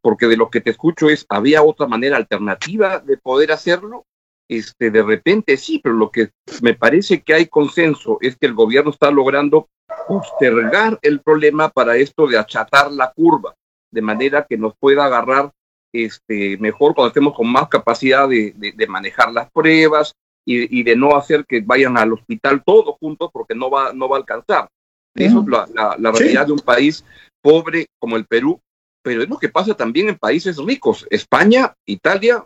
porque 0.00 0.26
de 0.26 0.36
lo 0.36 0.50
que 0.50 0.60
te 0.60 0.70
escucho 0.70 1.10
es, 1.10 1.26
¿había 1.28 1.62
otra 1.62 1.86
manera 1.86 2.16
alternativa 2.16 3.00
de 3.00 3.18
poder 3.18 3.52
hacerlo? 3.52 4.06
Este, 4.48 4.90
de 4.90 5.02
repente 5.02 5.56
sí, 5.56 5.80
pero 5.82 5.94
lo 5.94 6.10
que 6.10 6.30
me 6.62 6.74
parece 6.74 7.22
que 7.22 7.34
hay 7.34 7.46
consenso 7.46 8.18
es 8.20 8.36
que 8.36 8.46
el 8.46 8.54
gobierno 8.54 8.90
está 8.90 9.10
logrando 9.10 9.68
postergar 10.06 10.98
el 11.02 11.20
problema 11.20 11.68
para 11.68 11.96
esto 11.96 12.26
de 12.26 12.38
achatar 12.38 12.90
la 12.90 13.12
curva, 13.12 13.54
de 13.90 14.02
manera 14.02 14.46
que 14.48 14.56
nos 14.56 14.74
pueda 14.78 15.04
agarrar 15.04 15.52
este, 15.92 16.56
mejor 16.58 16.94
cuando 16.94 17.08
estemos 17.08 17.34
con 17.34 17.50
más 17.50 17.68
capacidad 17.68 18.28
de, 18.28 18.54
manejar 18.88 19.32
las 19.32 19.50
pruebas 19.50 20.14
y, 20.44 20.82
de 20.82 20.96
no 20.96 21.14
hacer 21.14 21.44
que 21.46 21.60
vayan 21.60 21.98
al 21.98 22.14
hospital 22.14 22.62
todos 22.64 22.96
juntos 22.98 23.30
porque 23.32 23.54
no 23.54 23.70
va, 23.70 23.92
no 23.92 24.08
va 24.08 24.16
a 24.16 24.20
alcanzar. 24.20 24.68
Eso 25.14 25.40
es 25.40 25.46
la, 25.46 25.96
realidad 26.12 26.46
de 26.46 26.52
un 26.52 26.60
país 26.60 27.04
pobre 27.42 27.86
como 27.98 28.16
el 28.16 28.24
Perú, 28.24 28.60
pero 29.02 29.22
es 29.22 29.28
lo 29.28 29.36
que 29.36 29.48
pasa 29.48 29.74
también 29.74 30.08
en 30.08 30.16
países 30.16 30.56
ricos. 30.56 31.06
España, 31.10 31.74
Italia, 31.84 32.44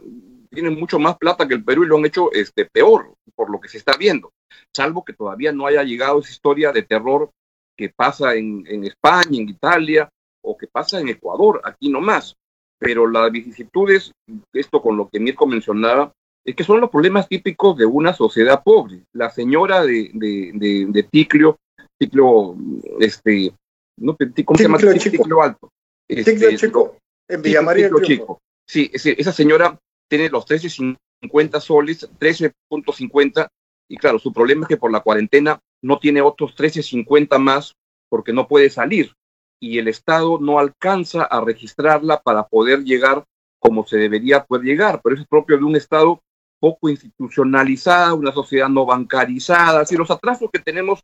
tienen 0.52 0.78
mucho 0.78 0.98
más 0.98 1.16
plata 1.18 1.48
que 1.48 1.54
el 1.54 1.64
Perú 1.64 1.84
y 1.84 1.86
lo 1.86 1.96
han 1.96 2.06
hecho 2.06 2.30
este, 2.32 2.66
peor 2.66 3.14
por 3.34 3.50
lo 3.50 3.60
que 3.60 3.68
se 3.68 3.78
está 3.78 3.96
viendo, 3.96 4.32
salvo 4.74 5.04
que 5.04 5.14
todavía 5.14 5.52
no 5.52 5.66
haya 5.66 5.82
llegado 5.82 6.20
esa 6.20 6.30
historia 6.30 6.72
de 6.72 6.82
terror 6.82 7.30
que 7.76 7.88
pasa 7.88 8.34
en, 8.34 8.64
en 8.66 8.84
España, 8.84 9.38
en 9.40 9.48
Italia 9.48 10.08
o 10.44 10.56
que 10.56 10.66
pasa 10.66 11.00
en 11.00 11.08
Ecuador, 11.08 11.60
aquí 11.64 11.88
nomás. 11.88 12.34
Pero 12.78 13.08
las 13.08 13.30
vicisitudes, 13.30 14.12
esto 14.52 14.82
con 14.82 14.96
lo 14.96 15.08
que 15.08 15.20
Mirko 15.20 15.46
mencionaba, 15.46 16.12
es 16.44 16.56
que 16.56 16.64
son 16.64 16.80
los 16.80 16.90
problemas 16.90 17.28
típicos 17.28 17.76
de 17.76 17.86
una 17.86 18.12
sociedad 18.12 18.62
pobre. 18.62 19.04
La 19.12 19.30
señora 19.30 19.84
de, 19.84 20.10
de, 20.12 20.86
de, 20.88 21.02
Ticlio, 21.04 21.58
Ticlio, 21.96 22.56
este, 22.98 23.54
no, 23.98 24.16
¿cómo 24.44 24.58
se 24.58 24.64
llama? 24.64 24.78
Ticlio 24.78 25.42
Alto. 25.42 25.70
Este, 26.08 26.56
Chico, 26.56 26.96
en 27.28 27.40
Villa 27.40 27.62
María 27.62 27.88
Chico. 28.02 28.40
Sí, 28.68 28.90
esa 28.92 29.32
señora 29.32 29.78
tiene 30.12 30.28
los 30.28 30.46
13.50 30.46 31.60
soles, 31.60 32.06
13.50, 32.20 33.48
y 33.88 33.96
claro, 33.96 34.18
su 34.18 34.30
problema 34.30 34.62
es 34.62 34.68
que 34.68 34.76
por 34.76 34.92
la 34.92 35.00
cuarentena 35.00 35.58
no 35.80 35.98
tiene 35.98 36.20
otros 36.20 36.54
13.50 36.54 37.38
más 37.38 37.74
porque 38.10 38.34
no 38.34 38.46
puede 38.46 38.68
salir 38.68 39.14
y 39.58 39.78
el 39.78 39.88
Estado 39.88 40.38
no 40.38 40.58
alcanza 40.58 41.22
a 41.22 41.40
registrarla 41.40 42.20
para 42.20 42.46
poder 42.46 42.84
llegar 42.84 43.24
como 43.58 43.86
se 43.86 43.96
debería 43.96 44.44
poder 44.44 44.66
llegar, 44.66 45.00
pero 45.02 45.14
eso 45.14 45.22
es 45.22 45.28
propio 45.28 45.56
de 45.56 45.64
un 45.64 45.76
Estado 45.76 46.20
poco 46.60 46.90
institucionalizado, 46.90 48.16
una 48.16 48.32
sociedad 48.32 48.68
no 48.68 48.84
bancarizada, 48.84 49.80
así 49.80 49.96
los 49.96 50.10
atrasos 50.10 50.50
que 50.52 50.58
tenemos, 50.58 51.00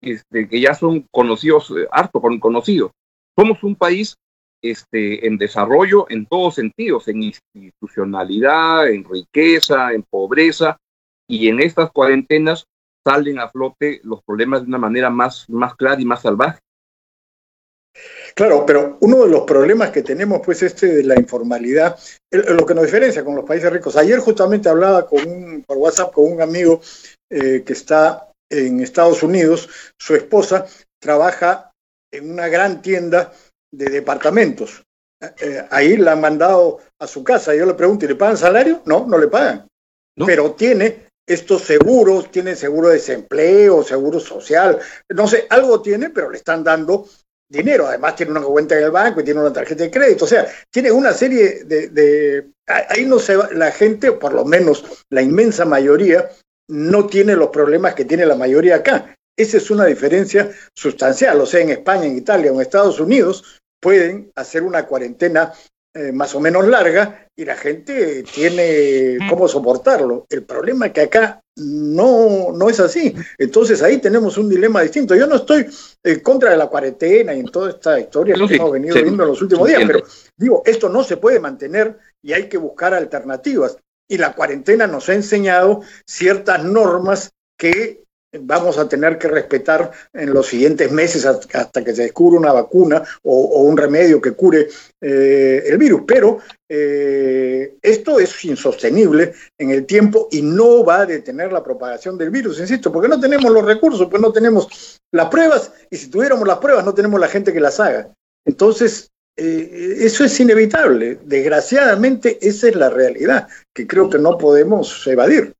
este, 0.00 0.48
que 0.48 0.60
ya 0.60 0.74
son 0.74 1.08
conocidos, 1.10 1.72
eh, 1.72 1.88
harto 1.90 2.20
conocidos. 2.20 2.92
Somos 3.36 3.64
un 3.64 3.74
país 3.74 4.16
este, 4.70 5.26
en 5.26 5.36
desarrollo 5.36 6.06
en 6.08 6.26
todos 6.26 6.54
sentidos, 6.54 7.06
en 7.08 7.22
institucionalidad, 7.22 8.88
en 8.88 9.04
riqueza, 9.04 9.92
en 9.92 10.02
pobreza, 10.02 10.78
y 11.28 11.48
en 11.48 11.60
estas 11.60 11.90
cuarentenas 11.90 12.66
salen 13.06 13.38
a 13.38 13.48
flote 13.48 14.00
los 14.04 14.22
problemas 14.24 14.62
de 14.62 14.68
una 14.68 14.78
manera 14.78 15.10
más, 15.10 15.48
más 15.48 15.74
clara 15.74 16.00
y 16.00 16.04
más 16.04 16.22
salvaje. 16.22 16.58
Claro, 18.34 18.64
pero 18.66 18.98
uno 19.00 19.24
de 19.24 19.30
los 19.30 19.42
problemas 19.42 19.90
que 19.90 20.02
tenemos, 20.02 20.40
pues, 20.44 20.62
este 20.62 20.86
de 20.86 21.04
la 21.04 21.14
informalidad, 21.14 21.98
lo 22.30 22.66
que 22.66 22.74
nos 22.74 22.84
diferencia 22.84 23.24
con 23.24 23.36
los 23.36 23.44
países 23.44 23.72
ricos. 23.72 23.96
Ayer 23.96 24.18
justamente 24.18 24.68
hablaba 24.68 25.06
con 25.06 25.26
un, 25.28 25.62
por 25.62 25.76
WhatsApp 25.76 26.12
con 26.12 26.32
un 26.32 26.42
amigo 26.42 26.80
eh, 27.30 27.62
que 27.64 27.72
está 27.72 28.32
en 28.50 28.80
Estados 28.80 29.22
Unidos, 29.22 29.68
su 29.98 30.14
esposa 30.14 30.66
trabaja 31.00 31.70
en 32.12 32.30
una 32.30 32.48
gran 32.48 32.82
tienda 32.82 33.32
de 33.76 33.86
departamentos. 33.86 34.82
Eh, 35.40 35.64
ahí 35.70 35.96
la 35.96 36.12
han 36.12 36.20
mandado 36.20 36.80
a 36.98 37.06
su 37.06 37.24
casa. 37.24 37.54
Yo 37.54 37.66
le 37.66 37.74
pregunto, 37.74 38.04
¿y 38.04 38.08
le 38.08 38.14
pagan 38.14 38.36
salario? 38.36 38.82
No, 38.84 39.06
no 39.06 39.18
le 39.18 39.28
pagan. 39.28 39.66
Pero 40.26 40.52
tiene 40.52 41.08
estos 41.26 41.62
seguros, 41.62 42.30
tiene 42.30 42.54
seguro 42.54 42.88
de 42.88 42.94
desempleo, 42.94 43.82
seguro 43.82 44.20
social, 44.20 44.78
no 45.08 45.26
sé, 45.26 45.46
algo 45.48 45.80
tiene, 45.80 46.10
pero 46.10 46.30
le 46.30 46.36
están 46.36 46.62
dando 46.62 47.08
dinero. 47.48 47.86
Además 47.86 48.16
tiene 48.16 48.32
una 48.32 48.42
cuenta 48.42 48.76
en 48.76 48.84
el 48.84 48.90
banco 48.90 49.20
y 49.20 49.24
tiene 49.24 49.40
una 49.40 49.52
tarjeta 49.52 49.84
de 49.84 49.90
crédito. 49.90 50.24
O 50.24 50.28
sea, 50.28 50.46
tiene 50.70 50.92
una 50.92 51.12
serie 51.12 51.64
de... 51.64 52.50
ahí 52.66 53.06
no 53.06 53.18
se 53.18 53.36
va, 53.36 53.48
la 53.52 53.72
gente, 53.72 54.10
o 54.10 54.18
por 54.18 54.34
lo 54.34 54.44
menos 54.44 54.84
la 55.10 55.22
inmensa 55.22 55.64
mayoría, 55.64 56.28
no 56.68 57.06
tiene 57.06 57.36
los 57.36 57.48
problemas 57.48 57.94
que 57.94 58.04
tiene 58.04 58.26
la 58.26 58.36
mayoría 58.36 58.76
acá. 58.76 59.14
Esa 59.36 59.56
es 59.56 59.70
una 59.70 59.86
diferencia 59.86 60.50
sustancial. 60.74 61.40
O 61.40 61.46
sea, 61.46 61.60
en 61.60 61.70
España, 61.70 62.04
en 62.04 62.16
Italia 62.16 62.50
en 62.50 62.60
Estados 62.60 63.00
Unidos 63.00 63.60
pueden 63.84 64.32
hacer 64.34 64.62
una 64.62 64.86
cuarentena 64.86 65.52
eh, 65.92 66.10
más 66.10 66.34
o 66.34 66.40
menos 66.40 66.66
larga 66.66 67.28
y 67.36 67.44
la 67.44 67.54
gente 67.54 68.22
tiene 68.22 69.18
cómo 69.28 69.46
soportarlo. 69.46 70.24
El 70.30 70.44
problema 70.44 70.86
es 70.86 70.92
que 70.94 71.02
acá 71.02 71.42
no, 71.56 72.50
no 72.50 72.70
es 72.70 72.80
así. 72.80 73.14
Entonces 73.36 73.82
ahí 73.82 73.98
tenemos 73.98 74.38
un 74.38 74.48
dilema 74.48 74.80
distinto. 74.80 75.14
Yo 75.14 75.26
no 75.26 75.36
estoy 75.36 75.66
en 76.02 76.20
contra 76.20 76.52
de 76.52 76.56
la 76.56 76.68
cuarentena 76.68 77.34
y 77.34 77.40
en 77.40 77.48
toda 77.48 77.72
esta 77.72 78.00
historia 78.00 78.36
que 78.48 78.54
hemos 78.54 78.72
venido 78.72 78.94
viendo 78.94 79.22
en 79.22 79.28
los 79.28 79.42
últimos 79.42 79.68
días, 79.68 79.82
pero 79.86 80.02
digo, 80.34 80.62
esto 80.64 80.88
no 80.88 81.04
se 81.04 81.18
puede 81.18 81.38
mantener 81.38 81.98
y 82.22 82.32
hay 82.32 82.48
que 82.48 82.56
buscar 82.56 82.94
alternativas. 82.94 83.76
Y 84.08 84.16
la 84.16 84.32
cuarentena 84.32 84.86
nos 84.86 85.10
ha 85.10 85.14
enseñado 85.14 85.82
ciertas 86.06 86.64
normas 86.64 87.32
que 87.58 88.03
vamos 88.40 88.78
a 88.78 88.88
tener 88.88 89.18
que 89.18 89.28
respetar 89.28 89.90
en 90.12 90.32
los 90.32 90.46
siguientes 90.46 90.90
meses 90.90 91.26
hasta 91.26 91.84
que 91.84 91.94
se 91.94 92.02
descubra 92.02 92.38
una 92.38 92.52
vacuna 92.52 93.02
o, 93.22 93.62
un 93.62 93.76
remedio 93.76 94.20
que 94.20 94.32
cure 94.32 94.68
eh, 95.00 95.62
el 95.66 95.78
virus. 95.78 96.02
Pero 96.06 96.38
eh, 96.68 97.76
esto 97.82 98.18
es 98.18 98.44
insostenible 98.44 99.32
en 99.58 99.70
el 99.70 99.86
tiempo 99.86 100.28
y 100.30 100.42
no 100.42 100.84
va 100.84 101.00
a 101.00 101.06
detener 101.06 101.52
la 101.52 101.62
propagación 101.62 102.18
del 102.18 102.30
virus, 102.30 102.58
insisto, 102.60 102.92
porque 102.92 103.08
no 103.08 103.20
tenemos 103.20 103.50
los 103.52 103.64
recursos, 103.64 104.08
pues 104.10 104.20
no 104.20 104.32
tenemos 104.32 105.00
las 105.12 105.28
pruebas 105.28 105.72
y 105.90 105.96
si 105.96 106.10
tuviéramos 106.10 106.46
las 106.46 106.58
pruebas 106.58 106.84
no 106.84 106.94
tenemos 106.94 107.20
la 107.20 107.28
gente 107.28 107.52
que 107.52 107.60
las 107.60 107.80
haga. 107.80 108.12
Entonces, 108.46 109.10
eh, 109.36 109.96
eso 110.00 110.24
es 110.24 110.38
inevitable. 110.38 111.18
Desgraciadamente, 111.24 112.38
esa 112.46 112.68
es 112.68 112.76
la 112.76 112.90
realidad 112.90 113.48
que 113.74 113.86
creo 113.86 114.08
que 114.08 114.18
no 114.18 114.38
podemos 114.38 115.06
evadir. 115.06 115.54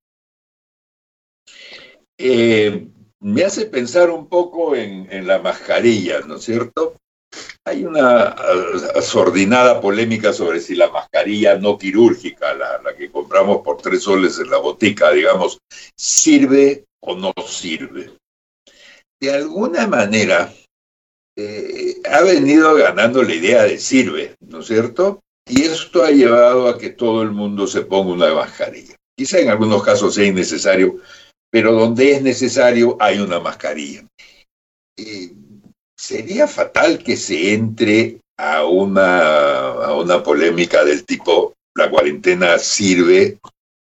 Eh, 2.19 2.89
me 3.21 3.43
hace 3.43 3.67
pensar 3.67 4.11
un 4.11 4.29
poco 4.29 4.77
en, 4.77 5.27
la 5.27 5.39
mascarilla, 5.39 6.21
¿no 6.21 6.37
es 6.37 6.45
cierto? 6.45 6.97
Hay 7.65 7.85
una 7.85 8.35
asordinada 8.95 9.81
polémica 9.81 10.33
sobre 10.33 10.61
si 10.61 10.75
la 10.75 10.91
mascarilla 10.91 11.57
no 11.57 11.79
quirúrgica, 11.79 12.55
la, 12.55 12.81
que 12.97 13.11
compramos 13.11 13.63
por 13.65 13.79
tres 13.79 14.03
soles 14.03 14.39
en 14.39 14.51
la 14.51 14.59
botica, 14.59 15.11
digamos, 15.11 15.59
sirve 15.97 16.85
o 17.01 17.17
no 17.17 17.33
sirve. 17.47 18.13
De 19.19 19.33
alguna 19.33 19.87
manera, 19.87 20.53
eh, 21.37 21.97
ha 22.09 22.21
venido 22.21 22.75
ganando 22.75 23.23
la 23.23 23.35
idea 23.35 23.63
de 23.63 23.79
sirve, 23.79 24.37
¿no 24.41 24.61
es 24.61 24.67
cierto? 24.67 25.21
Y 25.49 25.63
esto 25.63 26.05
ha 26.05 26.11
llevado 26.11 26.69
a 26.69 26.79
que 26.79 26.91
todo 26.91 27.23
el 27.23 27.31
mundo 27.31 27.67
se 27.67 27.83
ponga 27.83 28.13
una 28.13 28.35
mascarilla. 28.35 28.95
Quizá 29.17 29.39
en 29.39 29.49
algunos 29.49 29.83
casos 29.83 30.15
sea 30.15 30.27
innecesario, 30.27 31.01
pero 31.55 31.73
donde 31.73 32.11
es 32.11 32.21
necesario 32.21 32.97
hay 32.99 33.21
una 33.21 33.39
mascarilla. 33.39 34.05
Eh, 34.99 35.31
sería 35.97 36.49
fatal 36.49 36.99
que 36.99 37.17
se 37.17 37.55
entre 37.55 38.19
a 38.37 38.65
una, 38.65 39.67
a 39.85 39.95
una 39.95 40.21
polémica 40.21 40.85
del 40.85 41.05
tipo 41.05 41.55
la 41.77 41.89
cuarentena 41.89 42.59
sirve 42.59 43.39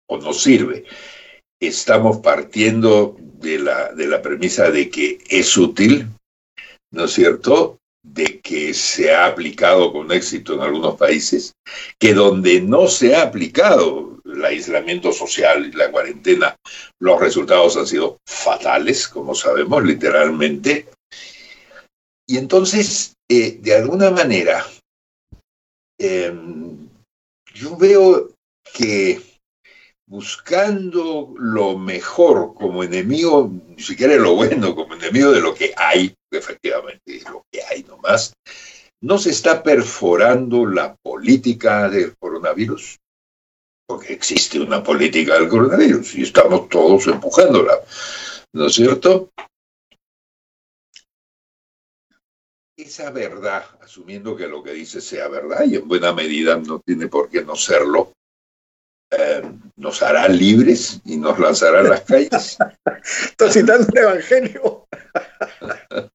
o 0.08 0.18
no 0.18 0.32
sirve. 0.32 0.86
Estamos 1.60 2.16
partiendo 2.16 3.16
de 3.20 3.60
la, 3.60 3.92
de 3.92 4.08
la 4.08 4.20
premisa 4.20 4.72
de 4.72 4.90
que 4.90 5.18
es 5.28 5.56
útil, 5.56 6.08
¿no 6.90 7.04
es 7.04 7.12
cierto? 7.12 7.78
De 8.04 8.40
que 8.40 8.74
se 8.74 9.14
ha 9.14 9.26
aplicado 9.26 9.92
con 9.92 10.10
éxito 10.10 10.54
en 10.54 10.60
algunos 10.60 10.96
países, 10.96 11.52
que 11.98 12.14
donde 12.14 12.60
no 12.60 12.88
se 12.88 13.14
ha 13.14 13.22
aplicado 13.22 14.20
el 14.24 14.44
aislamiento 14.44 15.12
social 15.12 15.66
y 15.66 15.72
la 15.72 15.90
cuarentena, 15.90 16.56
los 17.00 17.20
resultados 17.20 17.76
han 17.76 17.86
sido 17.86 18.18
fatales, 18.26 19.06
como 19.06 19.34
sabemos, 19.34 19.84
literalmente. 19.84 20.88
Y 22.26 22.38
entonces, 22.38 23.14
eh, 23.28 23.58
de 23.60 23.74
alguna 23.76 24.10
manera, 24.10 24.66
em, 25.98 26.88
yo 27.54 27.76
veo 27.76 28.32
que 28.74 29.31
buscando 30.12 31.32
lo 31.38 31.78
mejor 31.78 32.52
como 32.52 32.84
enemigo, 32.84 33.50
ni 33.66 33.82
siquiera 33.82 34.14
lo 34.16 34.34
bueno, 34.34 34.74
como 34.74 34.92
enemigo 34.92 35.32
de 35.32 35.40
lo 35.40 35.54
que 35.54 35.72
hay, 35.74 36.14
efectivamente 36.30 37.22
lo 37.30 37.46
que 37.50 37.62
hay 37.64 37.82
nomás, 37.84 38.34
no 39.00 39.16
se 39.16 39.30
está 39.30 39.62
perforando 39.62 40.66
la 40.66 40.94
política 40.96 41.88
del 41.88 42.14
coronavirus 42.18 42.98
porque 43.86 44.12
existe 44.12 44.60
una 44.60 44.82
política 44.82 45.34
del 45.34 45.48
coronavirus 45.48 46.14
y 46.16 46.22
estamos 46.24 46.68
todos 46.68 47.06
empujándola, 47.06 47.80
¿no 48.52 48.66
es 48.66 48.74
cierto? 48.74 49.30
Esa 52.76 53.10
verdad, 53.10 53.64
asumiendo 53.80 54.36
que 54.36 54.46
lo 54.46 54.62
que 54.62 54.74
dice 54.74 55.00
sea 55.00 55.28
verdad 55.28 55.64
y 55.64 55.76
en 55.76 55.88
buena 55.88 56.12
medida 56.12 56.58
no 56.58 56.80
tiene 56.80 57.08
por 57.08 57.30
qué 57.30 57.42
no 57.42 57.56
serlo, 57.56 58.12
nos 59.76 60.02
hará 60.02 60.28
libres 60.28 61.00
y 61.04 61.16
nos 61.16 61.38
lanzará 61.38 61.80
a 61.80 61.84
las 61.84 62.02
calles. 62.02 62.58
Estoy 63.26 63.50
citando 63.50 63.86
el 63.92 63.98
Evangelio. 63.98 64.86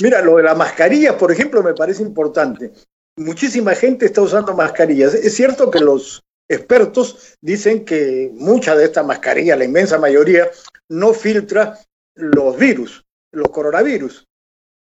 Mira, 0.00 0.22
lo 0.22 0.36
de 0.36 0.42
la 0.44 0.54
mascarilla, 0.54 1.16
por 1.18 1.30
ejemplo, 1.30 1.62
me 1.62 1.74
parece 1.74 2.02
importante. 2.02 2.72
Muchísima 3.16 3.74
gente 3.74 4.06
está 4.06 4.22
usando 4.22 4.54
mascarillas. 4.54 5.14
Es 5.14 5.34
cierto 5.34 5.70
que 5.70 5.80
los 5.80 6.22
expertos 6.48 7.36
dicen 7.40 7.84
que 7.84 8.30
mucha 8.34 8.74
de 8.74 8.84
esta 8.86 9.02
mascarilla, 9.02 9.56
la 9.56 9.64
inmensa 9.64 9.98
mayoría, 9.98 10.50
no 10.88 11.12
filtra 11.12 11.78
los 12.14 12.56
virus, 12.56 13.04
los 13.32 13.48
coronavirus, 13.50 14.26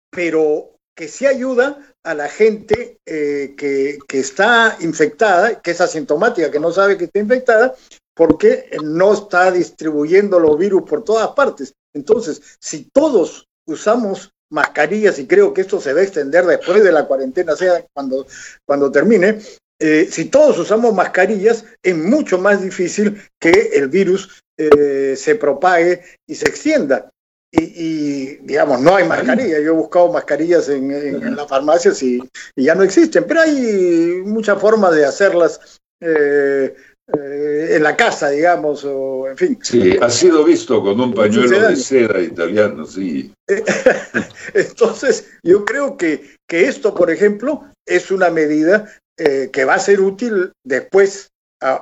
pero 0.09 0.75
que 0.95 1.07
sí 1.07 1.25
ayuda 1.25 1.88
a 2.03 2.13
la 2.13 2.29
gente 2.29 2.97
eh, 3.05 3.55
que, 3.57 3.99
que, 4.07 4.19
está 4.19 4.77
infectada, 4.79 5.61
que 5.61 5.71
es 5.71 5.81
asintomática, 5.81 6.51
que 6.51 6.59
no 6.59 6.71
sabe 6.71 6.97
que 6.97 7.05
está 7.05 7.19
infectada, 7.19 7.75
porque 8.15 8.69
no 8.83 9.13
está 9.13 9.51
distribuyendo 9.51 10.39
los 10.39 10.57
virus 10.57 10.83
por 10.83 11.03
todas 11.03 11.29
partes. 11.29 11.73
Entonces, 11.93 12.41
si 12.59 12.85
todos 12.93 13.47
usamos 13.65 14.31
mascarillas, 14.51 15.19
y 15.19 15.27
creo 15.27 15.53
que 15.53 15.61
esto 15.61 15.79
se 15.79 15.93
va 15.93 16.01
a 16.01 16.03
extender 16.03 16.45
después 16.45 16.83
de 16.83 16.91
la 16.91 17.05
cuarentena, 17.05 17.55
sea 17.55 17.85
cuando, 17.93 18.25
cuando 18.65 18.91
termine, 18.91 19.39
eh, 19.79 20.07
si 20.11 20.25
todos 20.25 20.57
usamos 20.59 20.93
mascarillas, 20.93 21.65
es 21.81 21.95
mucho 21.95 22.37
más 22.37 22.61
difícil 22.61 23.21
que 23.39 23.71
el 23.73 23.87
virus 23.87 24.41
eh, 24.57 25.15
se 25.15 25.35
propague 25.35 26.03
y 26.27 26.35
se 26.35 26.49
extienda. 26.49 27.09
Y, 27.51 28.35
digamos, 28.45 28.79
no 28.81 28.95
hay 28.95 29.07
mascarilla. 29.07 29.59
Yo 29.59 29.71
he 29.71 29.75
buscado 29.75 30.11
mascarillas 30.11 30.69
en, 30.69 30.91
en, 30.91 31.35
las 31.35 31.47
farmacias 31.47 32.01
y, 32.03 32.21
y, 32.55 32.63
ya 32.63 32.75
no 32.75 32.83
existen, 32.83 33.25
pero 33.27 33.41
hay 33.41 34.21
muchas 34.23 34.59
formas 34.59 34.93
de 34.93 35.05
hacerlas 35.05 35.79
eh, 35.99 36.75
eh, 37.17 37.75
en 37.75 37.81
la 37.81 37.95
casa, 37.95 38.29
digamos, 38.29 38.83
o 38.85 39.27
en 39.27 39.37
fin. 39.37 39.59
Sí, 39.63 39.97
ha 39.99 40.11
sido 40.11 40.43
visto 40.43 40.81
con 40.83 40.99
un 40.99 41.13
pañuelo 41.13 41.69
de 41.69 41.75
seda 41.75 42.21
italiano, 42.21 42.85
sí. 42.85 43.33
Entonces, 44.53 45.27
yo 45.41 45.65
creo 45.65 45.97
que, 45.97 46.35
que 46.47 46.67
esto, 46.67 46.93
por 46.93 47.09
ejemplo, 47.09 47.65
es 47.87 48.11
una 48.11 48.29
medida 48.29 48.93
eh, 49.17 49.49
que 49.51 49.65
va 49.65 49.73
a 49.73 49.79
ser 49.79 50.01
útil 50.01 50.51
después, 50.63 51.31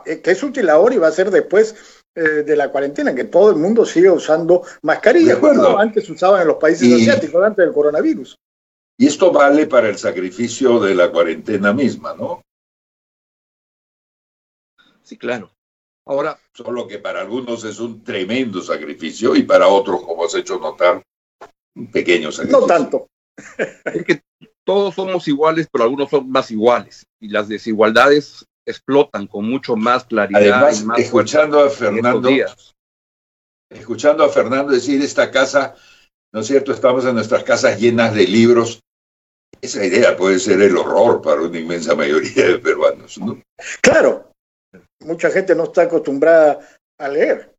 eh, 0.06 0.22
que 0.22 0.32
es 0.32 0.42
útil 0.42 0.70
ahora 0.70 0.96
y 0.96 1.00
va 1.00 1.10
a 1.10 1.12
ser 1.12 1.30
después 1.30 1.76
eh, 2.20 2.42
de 2.42 2.56
la 2.56 2.72
cuarentena, 2.72 3.14
que 3.14 3.26
todo 3.26 3.52
el 3.52 3.58
mundo 3.58 3.86
siga 3.86 4.12
usando 4.12 4.64
mascarillas, 4.82 5.38
como 5.38 5.78
antes 5.78 6.10
usaban 6.10 6.42
en 6.42 6.48
los 6.48 6.58
países 6.58 6.88
y, 6.88 6.96
asiáticos, 6.96 7.44
antes 7.44 7.64
del 7.64 7.72
coronavirus. 7.72 8.36
Y 8.98 9.06
esto 9.06 9.32
vale 9.32 9.68
para 9.68 9.88
el 9.88 10.00
sacrificio 10.00 10.80
de 10.80 10.96
la 10.96 11.12
cuarentena 11.12 11.74
misma, 11.74 12.16
¿no? 12.16 12.42
Sí, 15.04 15.16
claro. 15.16 15.52
Ahora, 16.08 16.40
solo 16.56 16.88
que 16.88 16.98
para 16.98 17.22
algunos 17.22 17.64
es 17.66 17.80
un 17.80 18.04
tremendo 18.04 18.64
sacrificio 18.64 19.36
y 19.36 19.44
para 19.44 19.68
otros, 19.68 20.02
como 20.02 20.26
has 20.26 20.34
hecho 20.34 20.58
notar, 20.58 21.04
un 21.76 21.92
pequeño 21.92 22.32
sacrificio. 22.32 22.62
No 22.62 22.66
tanto. 22.66 23.08
Es 23.94 24.04
que 24.04 24.22
todos 24.64 24.96
somos 24.96 25.28
iguales, 25.28 25.68
pero 25.72 25.84
algunos 25.84 26.10
son 26.10 26.32
más 26.32 26.50
iguales 26.50 27.06
y 27.20 27.30
las 27.30 27.48
desigualdades 27.48 28.47
explotan 28.68 29.28
con 29.28 29.46
mucho 29.50 29.76
más 29.76 30.06
claridad. 30.06 30.42
Además, 30.42 30.82
y 30.82 30.86
más 30.86 31.00
escuchando 31.00 31.60
a 31.62 31.70
Fernando, 31.70 32.30
escuchando 33.70 34.24
a 34.24 34.30
Fernando 34.30 34.74
decir 34.74 35.02
esta 35.02 35.32
casa, 35.32 35.76
¿no 36.34 36.42
es 36.42 36.48
cierto? 36.48 36.74
Estamos 36.74 37.06
en 37.06 37.16
nuestras 37.16 37.44
casas 37.44 37.80
llenas 37.80 38.14
de 38.14 38.28
libros. 38.28 38.82
Esa 39.62 39.84
idea 39.86 40.16
puede 40.16 40.38
ser 40.40 40.62
el 40.62 40.78
horror 40.78 41.22
para 41.22 41.42
una 41.42 41.58
inmensa 41.58 41.96
mayoría 41.96 42.46
de 42.46 42.60
peruanos, 42.60 43.18
¿no? 43.18 43.42
Claro, 43.82 44.32
mucha 45.00 45.32
gente 45.32 45.56
no 45.56 45.64
está 45.64 45.84
acostumbrada 45.84 46.60
a 47.00 47.08
leer. 47.08 47.56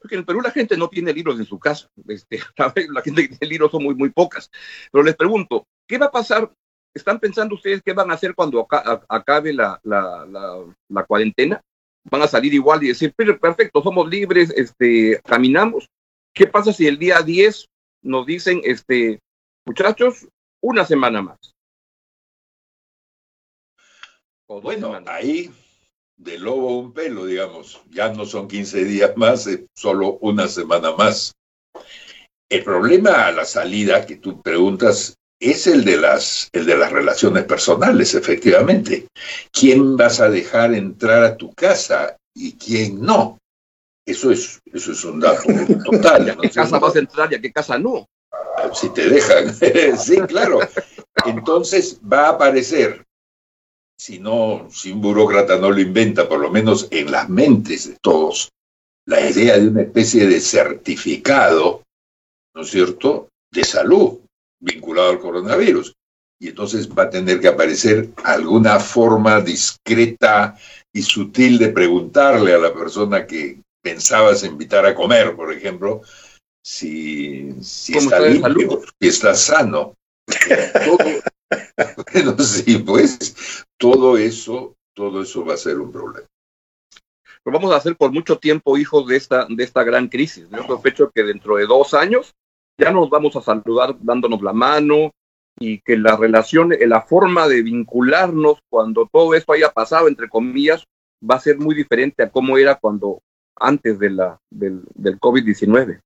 Porque 0.00 0.16
en 0.16 0.20
el 0.20 0.26
Perú 0.26 0.42
la 0.42 0.50
gente 0.50 0.76
no 0.76 0.88
tiene 0.88 1.14
libros 1.14 1.38
en 1.38 1.46
su 1.46 1.58
casa. 1.58 1.88
Este, 2.08 2.40
la 2.92 3.02
gente 3.02 3.22
que 3.22 3.36
tiene 3.36 3.52
libros 3.52 3.70
son 3.70 3.84
muy, 3.84 3.94
muy 3.94 4.10
pocas. 4.10 4.50
Pero 4.90 5.04
les 5.04 5.14
pregunto, 5.14 5.66
¿qué 5.88 5.96
va 5.96 6.06
a 6.06 6.12
pasar? 6.12 6.52
¿Están 6.94 7.18
pensando 7.18 7.56
ustedes 7.56 7.82
qué 7.84 7.92
van 7.92 8.10
a 8.10 8.14
hacer 8.14 8.34
cuando 8.34 8.66
acabe 9.08 9.52
la, 9.52 9.80
la, 9.82 10.24
la, 10.26 10.64
la 10.88 11.04
cuarentena? 11.04 11.60
¿Van 12.04 12.22
a 12.22 12.28
salir 12.28 12.54
igual 12.54 12.84
y 12.84 12.88
decir, 12.88 13.12
pero 13.16 13.38
perfecto, 13.38 13.82
somos 13.82 14.08
libres, 14.08 14.50
este, 14.50 15.20
caminamos? 15.24 15.88
¿Qué 16.32 16.46
pasa 16.46 16.72
si 16.72 16.86
el 16.86 16.98
día 16.98 17.20
10 17.20 17.66
nos 18.02 18.26
dicen, 18.26 18.60
este, 18.64 19.18
muchachos, 19.66 20.28
una 20.62 20.84
semana 20.84 21.22
más? 21.22 21.38
Bueno, 24.46 25.00
ahí 25.06 25.50
de 26.16 26.38
lobo 26.38 26.78
un 26.78 26.92
pelo, 26.92 27.26
digamos. 27.26 27.82
Ya 27.90 28.12
no 28.12 28.24
son 28.24 28.48
15 28.48 28.84
días 28.84 29.16
más, 29.16 29.46
es 29.46 29.64
solo 29.74 30.18
una 30.20 30.48
semana 30.48 30.92
más. 30.92 31.32
El 32.48 32.62
problema 32.62 33.26
a 33.26 33.32
la 33.32 33.44
salida 33.44 34.06
que 34.06 34.16
tú 34.16 34.40
preguntas 34.42 35.16
es 35.40 35.66
el 35.66 35.84
de 35.84 35.96
las, 35.96 36.48
el 36.52 36.66
de 36.66 36.76
las 36.76 36.92
relaciones 36.92 37.44
personales, 37.44 38.14
efectivamente. 38.14 39.06
¿Quién 39.52 39.96
vas 39.96 40.20
a 40.20 40.28
dejar 40.28 40.74
entrar 40.74 41.22
a 41.22 41.36
tu 41.36 41.52
casa 41.54 42.16
y 42.34 42.52
quién 42.52 43.00
no? 43.00 43.38
Eso 44.06 44.30
es, 44.30 44.60
eso 44.72 44.92
es 44.92 45.04
un 45.04 45.20
dato 45.20 45.42
total. 45.84 46.30
¿A 46.30 46.36
qué 46.36 46.50
casa 46.50 46.78
vas 46.78 46.96
a 46.96 46.98
entrar 46.98 47.32
y 47.32 47.36
a 47.36 47.40
qué 47.40 47.52
casa 47.52 47.78
no? 47.78 48.06
Si 48.72 48.88
te 48.90 49.08
dejan, 49.08 49.54
sí, 49.98 50.16
claro. 50.28 50.60
Entonces 51.26 52.00
va 52.00 52.26
a 52.26 52.30
aparecer 52.30 53.04
si 53.96 54.18
no, 54.18 54.68
si 54.70 54.92
un 54.92 55.00
burócrata 55.00 55.56
no 55.56 55.70
lo 55.70 55.80
inventa, 55.80 56.28
por 56.28 56.40
lo 56.40 56.50
menos 56.50 56.88
en 56.90 57.10
las 57.10 57.28
mentes 57.28 57.88
de 57.88 57.96
todos, 58.02 58.50
la 59.06 59.20
idea 59.20 59.58
de 59.58 59.68
una 59.68 59.82
especie 59.82 60.26
de 60.26 60.40
certificado, 60.40 61.82
¿no 62.54 62.62
es 62.62 62.70
cierto?, 62.70 63.28
de 63.52 63.64
salud 63.64 64.23
vinculado 64.64 65.10
al 65.10 65.20
coronavirus. 65.20 65.94
Y 66.40 66.48
entonces 66.48 66.88
va 66.88 67.04
a 67.04 67.10
tener 67.10 67.40
que 67.40 67.48
aparecer 67.48 68.10
alguna 68.24 68.80
forma 68.80 69.40
discreta 69.40 70.56
y 70.92 71.02
sutil 71.02 71.58
de 71.58 71.68
preguntarle 71.68 72.54
a 72.54 72.58
la 72.58 72.74
persona 72.74 73.26
que 73.26 73.60
pensabas 73.82 74.42
invitar 74.44 74.84
a 74.86 74.94
comer, 74.94 75.36
por 75.36 75.52
ejemplo, 75.52 76.02
si, 76.62 77.52
si 77.62 77.96
está 77.96 78.20
limpio, 78.20 78.82
si 79.00 79.08
está 79.08 79.34
sano. 79.34 79.94
Todo, 80.84 80.98
bueno, 82.12 82.38
sí, 82.38 82.78
pues 82.78 83.64
todo 83.78 84.16
eso, 84.16 84.74
todo 84.94 85.22
eso 85.22 85.44
va 85.44 85.54
a 85.54 85.58
ser 85.58 85.78
un 85.78 85.92
problema. 85.92 86.26
Lo 87.44 87.52
vamos 87.52 87.72
a 87.72 87.76
hacer 87.76 87.96
por 87.96 88.10
mucho 88.10 88.38
tiempo 88.38 88.78
hijos 88.78 89.06
de 89.06 89.16
esta, 89.16 89.46
de 89.48 89.62
esta 89.62 89.84
gran 89.84 90.08
crisis. 90.08 90.48
Yo 90.50 90.66
sospecho 90.66 91.10
que 91.14 91.22
dentro 91.22 91.56
de 91.56 91.66
dos 91.66 91.92
años 91.92 92.34
ya 92.78 92.90
nos 92.90 93.08
vamos 93.10 93.36
a 93.36 93.42
saludar 93.42 93.96
dándonos 94.00 94.42
la 94.42 94.52
mano 94.52 95.12
y 95.58 95.80
que 95.80 95.96
la 95.96 96.16
relación, 96.16 96.70
la 96.80 97.02
forma 97.02 97.46
de 97.48 97.62
vincularnos 97.62 98.58
cuando 98.68 99.08
todo 99.10 99.34
esto 99.34 99.52
haya 99.52 99.70
pasado, 99.70 100.08
entre 100.08 100.28
comillas, 100.28 100.84
va 101.28 101.36
a 101.36 101.40
ser 101.40 101.58
muy 101.58 101.74
diferente 101.74 102.22
a 102.22 102.30
cómo 102.30 102.58
era 102.58 102.74
cuando 102.74 103.20
antes 103.56 103.98
de 103.98 104.10
la, 104.10 104.38
del, 104.50 104.82
del 104.94 105.18
COVID-19. 105.20 106.00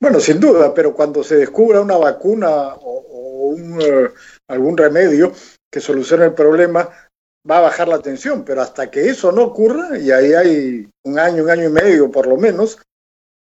Bueno, 0.00 0.20
sin 0.20 0.40
duda, 0.40 0.74
pero 0.74 0.94
cuando 0.94 1.22
se 1.22 1.36
descubra 1.36 1.80
una 1.80 1.96
vacuna 1.96 2.74
o, 2.74 3.50
un, 3.50 3.80
uh, 3.80 4.08
algún 4.48 4.76
remedio 4.76 5.32
que 5.70 5.80
solucione 5.80 6.26
el 6.26 6.34
problema, 6.34 6.88
va 7.48 7.58
a 7.58 7.62
bajar 7.62 7.88
la 7.88 8.00
tensión, 8.00 8.44
pero 8.44 8.60
hasta 8.60 8.90
que 8.90 9.08
eso 9.08 9.32
no 9.32 9.44
ocurra, 9.44 9.98
y 9.98 10.10
ahí 10.10 10.32
hay 10.32 10.88
un 11.04 11.18
año, 11.18 11.44
un 11.44 11.50
año 11.50 11.64
y 11.68 11.72
medio 11.72 12.10
por 12.10 12.26
lo 12.26 12.36
menos, 12.36 12.78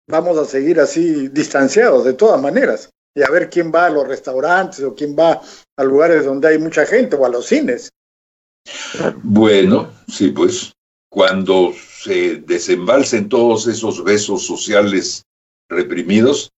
vamos 0.07 0.37
a 0.37 0.45
seguir 0.45 0.79
así 0.79 1.27
distanciados 1.27 2.05
de 2.05 2.13
todas 2.13 2.41
maneras. 2.41 2.89
Y 3.15 3.23
a 3.23 3.29
ver 3.29 3.49
quién 3.49 3.71
va 3.73 3.87
a 3.87 3.89
los 3.89 4.07
restaurantes 4.07 4.83
o 4.83 4.93
quién 4.93 5.15
va 5.17 5.41
a 5.75 5.83
lugares 5.83 6.25
donde 6.25 6.49
hay 6.49 6.59
mucha 6.59 6.85
gente 6.85 7.15
o 7.15 7.25
a 7.25 7.29
los 7.29 7.47
cines. 7.47 7.89
Bueno, 9.23 9.91
sí, 10.07 10.29
pues 10.29 10.73
cuando 11.09 11.73
se 11.73 12.37
desembalcen 12.37 13.29
todos 13.29 13.67
esos 13.67 14.03
besos 14.03 14.45
sociales 14.45 15.23
reprimidos, 15.69 16.51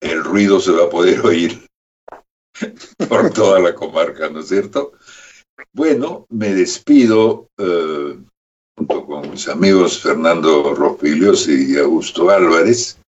el 0.00 0.24
ruido 0.24 0.60
se 0.60 0.72
va 0.72 0.84
a 0.84 0.90
poder 0.90 1.20
oír 1.20 1.66
por 3.08 3.30
toda 3.32 3.60
la 3.60 3.74
comarca, 3.74 4.30
¿no 4.30 4.40
es 4.40 4.48
cierto? 4.48 4.92
Bueno, 5.72 6.26
me 6.30 6.54
despido 6.54 7.48
eh, 7.58 8.18
junto 8.86 9.06
con 9.06 9.30
mis 9.30 9.48
amigos 9.48 10.00
Fernando 10.00 10.74
Rospiglios 10.74 11.48
y 11.48 11.76
Augusto 11.78 12.30
Álvarez 12.30 12.98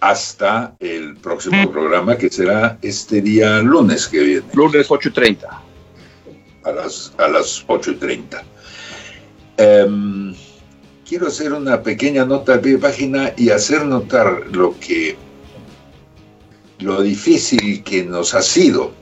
hasta 0.00 0.76
el 0.78 1.16
próximo 1.16 1.70
programa 1.70 2.16
que 2.16 2.30
será 2.30 2.78
este 2.82 3.20
día 3.20 3.58
lunes 3.60 4.06
que 4.06 4.20
viene. 4.20 4.46
Lunes 4.54 4.88
8.30. 4.88 5.46
A 6.64 6.72
las, 6.72 7.12
a 7.18 7.28
las 7.28 7.66
8.30. 7.66 8.42
Um, 9.86 10.34
quiero 11.06 11.26
hacer 11.26 11.52
una 11.52 11.82
pequeña 11.82 12.24
nota 12.24 12.54
al 12.54 12.60
pie 12.60 12.72
de 12.72 12.78
página 12.78 13.32
y 13.36 13.50
hacer 13.50 13.84
notar 13.84 14.46
lo 14.52 14.78
que 14.78 15.16
lo 16.78 17.02
difícil 17.02 17.82
que 17.82 18.04
nos 18.04 18.34
ha 18.34 18.42
sido 18.42 18.92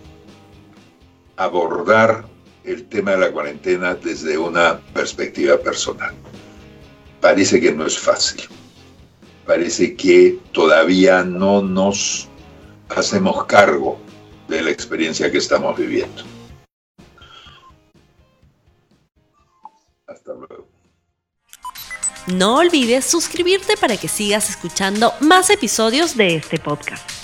abordar 1.37 2.25
el 2.67 2.85
tema 2.87 3.13
de 3.13 3.19
la 3.19 3.33
cuarentena 3.33 3.95
desde 3.95 4.37
una 4.37 4.81
perspectiva 4.93 5.57
personal. 5.59 6.15
Parece 7.21 7.61
que 7.61 7.73
no 7.73 7.87
es 7.87 7.99
fácil. 7.99 8.43
Parece 9.47 9.95
que 9.95 10.39
todavía 10.53 11.23
no 11.23 11.63
nos 11.63 12.29
hacemos 12.89 13.45
cargo 13.45 13.99
de 14.49 14.63
la 14.63 14.71
experiencia 14.71 15.31
que 15.31 15.39
estamos 15.39 15.77
viviendo. 15.77 16.25
Hasta 20.07 20.33
luego. 20.35 20.67
No 22.27 22.57
olvides 22.57 23.05
suscribirte 23.05 23.77
para 23.77 23.97
que 23.97 24.09
sigas 24.09 24.51
escuchando 24.51 25.13
más 25.21 25.49
episodios 25.51 26.17
de 26.17 26.35
este 26.35 26.59
podcast. 26.59 27.16